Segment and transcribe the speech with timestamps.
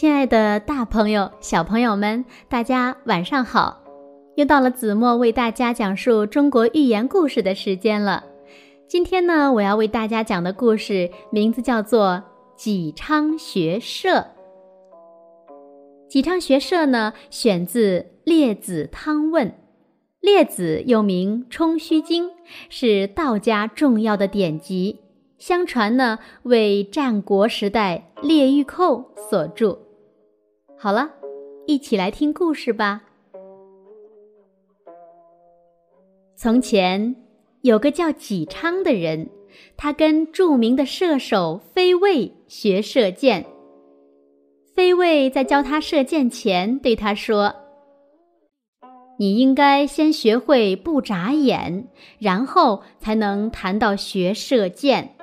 [0.00, 3.82] 亲爱的，大朋友、小朋友们，大家晚上好！
[4.36, 8.22] 又到了子墨为大家讲述中国寓言故事的时间了。
[8.86, 12.10] 今天呢，我要为大家讲的故事名字叫做
[12.54, 14.18] 《济昌学社》。
[16.08, 19.48] 济昌学社呢，选自《列子·汤问》。
[20.20, 22.28] 列子又名《冲虚经》，
[22.68, 25.00] 是道家重要的典籍。
[25.38, 29.87] 相传呢，为战国时代列御寇所著。
[30.80, 31.10] 好了，
[31.66, 33.02] 一起来听故事吧。
[36.36, 37.16] 从前
[37.62, 39.28] 有个叫纪昌的人，
[39.76, 43.44] 他跟著名的射手飞卫学射箭。
[44.72, 47.52] 飞卫在教他射箭前对他说
[49.18, 51.88] ：“你应该先学会不眨眼，
[52.20, 55.16] 然后才能谈到学射箭。”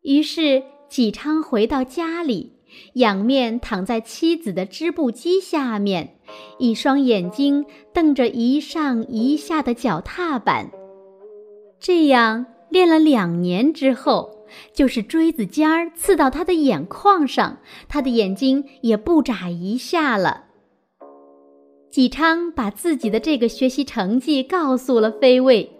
[0.00, 2.55] 于是纪昌回到家里。
[2.94, 6.16] 仰面躺在妻子的织布机下面，
[6.58, 10.70] 一双眼睛瞪着一上一下的脚踏板。
[11.78, 14.30] 这样练了两年之后，
[14.72, 20.44] 就是锥子尖儿刺到他的眼眶上，他的眼睛也不眨一下了。
[21.90, 25.70] 纪昌把自己的这个学习成绩告诉了飞卫，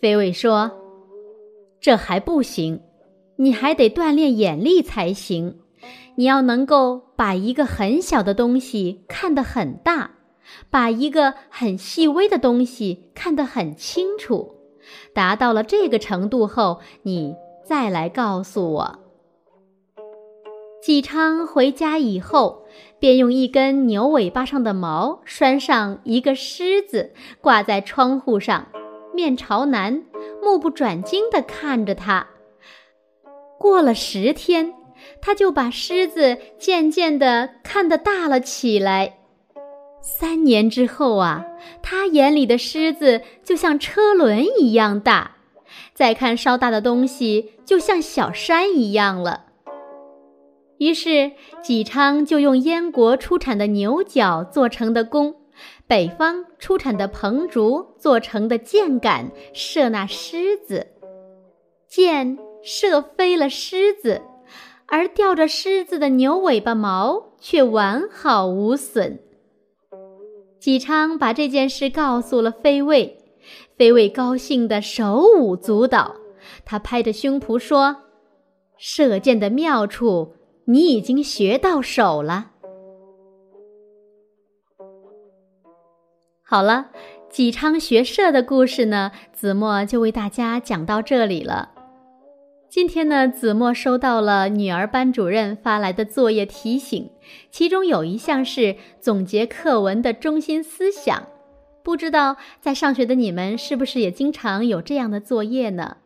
[0.00, 0.70] 飞卫说
[1.80, 2.80] ：“这还不行，
[3.36, 5.56] 你还得锻炼眼力才行。”
[6.14, 10.10] 你要能够把一个很小的东西看得很大，
[10.70, 14.54] 把一个很细微的东西看得很清楚，
[15.14, 18.98] 达到了这个程度后，你再来告诉我。
[20.82, 22.64] 纪昌回家以后，
[22.98, 28.66] 便用一根牛尾巴上的毛拴上一个狮子，挂在窗户上，
[29.14, 30.02] 面朝南，
[30.42, 32.26] 目不转睛地看着它。
[33.58, 34.74] 过了十天。
[35.20, 39.18] 他就把狮子渐渐地看得大了起来。
[40.00, 41.44] 三年之后啊，
[41.80, 45.36] 他眼里的狮子就像车轮一样大，
[45.94, 49.44] 再看稍大的东西就像小山一样了。
[50.78, 51.30] 于是
[51.62, 55.36] 纪昌就用燕国出产的牛角做成的弓，
[55.86, 60.88] 北方出产的蓬竹做成的箭杆射那狮子，
[61.86, 64.22] 箭射飞了狮子。
[64.88, 69.18] 而吊着狮子的牛尾巴毛却完好无损。
[70.60, 73.18] 纪昌把这件事告诉了飞卫，
[73.76, 76.14] 飞卫高兴得手舞足蹈，
[76.64, 77.96] 他拍着胸脯说
[78.78, 80.34] ：“射箭的妙处，
[80.66, 82.50] 你已经学到手了。”
[86.44, 86.90] 好了，
[87.30, 91.70] 纪昌学射的故事呢，子墨就为大家讲到这里了。
[92.72, 97.10] 今天呢，子墨收到了女儿班主任发来的作业提醒，
[97.50, 101.24] 其中有一项是总结课文的中心思想。
[101.82, 105.98] 不知道在上学的你们是不是也经常有这样的作业呢？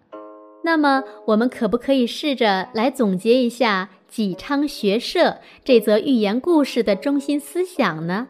[0.65, 5.21] 那么，我们可不可以试着来总结一下《济昌学社》
[5.63, 8.27] 这则寓言故事的中心思想呢？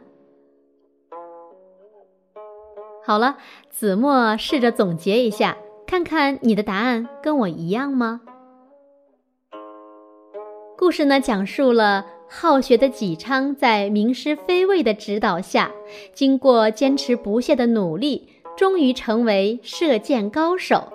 [3.03, 3.39] 好了，
[3.71, 5.57] 子墨试着总结一下。
[5.87, 8.21] 看看你的答案跟我一样吗？
[10.77, 15.71] 故事呢，讲述了好学的纪昌在名师飞卫的指导下，
[16.13, 20.93] 经过坚持不懈的努力，终于成为射箭高手。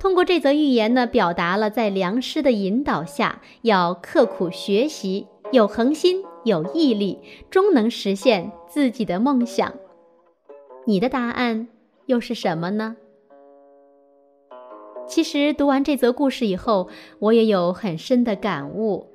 [0.00, 9.72] 通过这则寓言呢，表达了在良师的引导下，要刻苦学习，有恒心，有毅力，终能实现自己的梦想。
[10.84, 11.68] 你的答案
[12.06, 12.96] 又是什么呢？
[15.08, 16.88] 其实读完这则故事以后，
[17.20, 19.06] 我也有很深的感悟，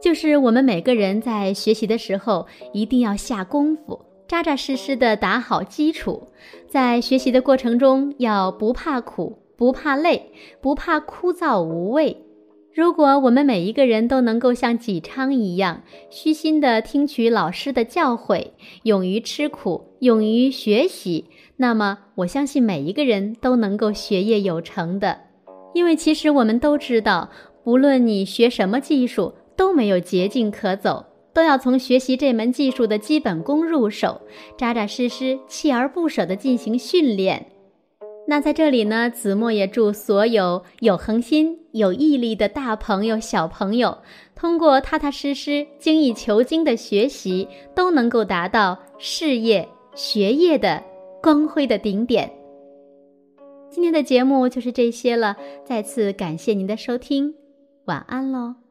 [0.00, 6.28] 就是我们每个人在学习的时候一定要下功夫，扎扎实实的打好基础，
[6.66, 12.16] 在学习的过程中要不怕苦、不怕累、不怕枯燥无味。
[12.78, 18.52] 如果我们每一个人都能够像纪昌一样，虚心的听取老师的教诲，
[18.84, 21.24] 勇于吃苦，勇于学习。
[21.56, 25.18] 那么，我相信每一个人都能够学业有成的，
[25.74, 27.30] 因为其实我们都知道，
[27.64, 31.04] 不论你学什么技术，都没有捷径可走，
[31.34, 34.20] 都要从学习这门技术的基本功入手，
[34.56, 37.44] 扎扎实实、锲而不舍地进行训练。
[38.30, 43.96] 那在这里呢，子墨也祝所有有恒心、有毅力的大朋友、小朋友，
[44.34, 50.84] 通过踏踏实实、精益求精的学习，都能够达到事业、学业的。
[51.20, 52.30] 光辉的顶点。
[53.68, 57.34] 今天的节目就是这些了，再次感谢您的收听，
[57.86, 58.67] 晚安喽。